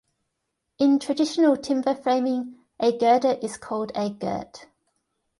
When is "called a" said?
3.57-4.09